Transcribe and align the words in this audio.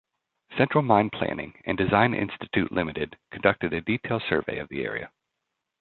Central 0.57 0.81
Mine 0.81 1.11
Planning 1.11 1.53
and 1.63 1.77
Design 1.77 2.15
Institute 2.15 2.71
Limited 2.71 3.15
conducted 3.29 3.71
a 3.71 3.81
detailed 3.81 4.23
survey 4.27 4.57
of 4.57 4.67
the 4.69 4.83
area. 4.83 5.11